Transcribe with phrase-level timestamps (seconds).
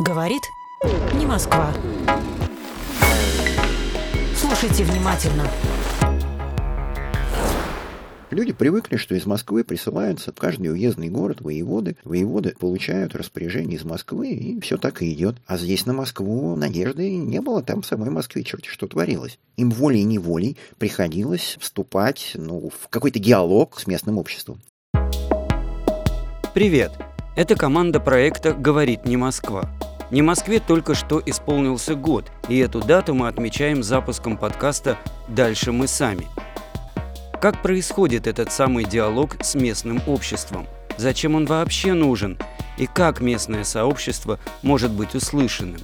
[0.00, 0.42] Говорит
[1.14, 1.72] не Москва.
[4.36, 5.48] Слушайте внимательно.
[8.30, 11.96] Люди привыкли, что из Москвы присылаются в каждый уездный город воеводы.
[12.02, 15.36] Воеводы получают распоряжение из Москвы, и все так и идет.
[15.46, 19.38] А здесь на Москву надежды не было, там в самой Москве черти что творилось.
[19.56, 24.60] Им волей-неволей приходилось вступать ну, в какой-то диалог с местным обществом.
[26.52, 26.90] Привет!
[27.36, 29.68] Это команда проекта «Говорит не Москва».
[30.14, 34.96] Не Москве только что исполнился год, и эту дату мы отмечаем запуском подкаста
[35.26, 36.28] «Дальше мы сами».
[37.42, 40.68] Как происходит этот самый диалог с местным обществом?
[40.96, 42.38] Зачем он вообще нужен?
[42.78, 45.80] И как местное сообщество может быть услышанным?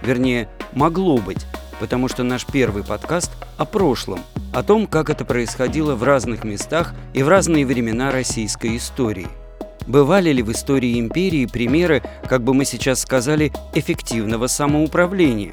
[0.00, 1.44] Вернее, могло быть,
[1.78, 4.20] потому что наш первый подкаст о прошлом,
[4.54, 9.28] о том, как это происходило в разных местах и в разные времена российской истории–
[9.86, 15.52] Бывали ли в истории империи примеры, как бы мы сейчас сказали, эффективного самоуправления?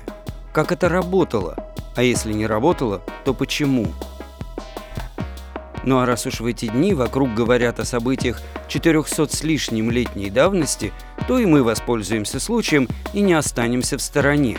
[0.54, 1.74] Как это работало?
[1.96, 3.88] А если не работало, то почему?
[5.84, 10.30] Ну а раз уж в эти дни вокруг говорят о событиях 400 с лишним летней
[10.30, 10.94] давности,
[11.28, 14.58] то и мы воспользуемся случаем и не останемся в стороне.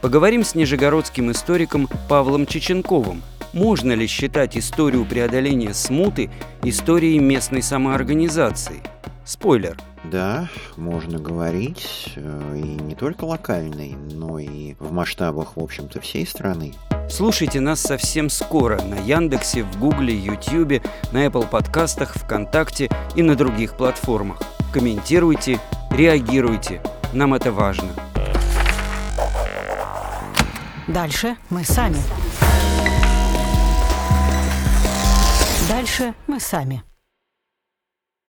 [0.00, 3.22] Поговорим с нижегородским историком Павлом Чеченковым.
[3.52, 6.30] Можно ли считать историю преодоления смуты
[6.62, 8.80] историей местной самоорганизации–
[9.24, 9.78] Спойлер.
[10.04, 16.26] Да, можно говорить, э, и не только локальный, но и в масштабах, в общем-то, всей
[16.26, 16.74] страны.
[17.08, 23.34] Слушайте нас совсем скоро на Яндексе, в Гугле, Ютьюбе, на Apple подкастах, ВКонтакте и на
[23.34, 24.42] других платформах.
[24.72, 25.58] Комментируйте,
[25.90, 26.82] реагируйте.
[27.12, 27.88] Нам это важно.
[30.86, 31.96] Дальше мы сами.
[35.68, 36.82] Дальше мы сами.